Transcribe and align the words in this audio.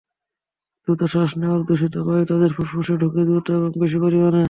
দ্রুত 0.83 1.01
শ্বাস 1.11 1.31
নেওয়ায় 1.37 1.63
দূষিত 1.67 1.95
বায়ু 2.07 2.23
তাদের 2.25 2.51
ফুসফুসে 2.57 2.95
ঢোকে 3.01 3.21
দ্রুত 3.25 3.47
এবং 3.51 3.69
বেশি 3.81 3.97
পরিমাণে। 4.03 4.39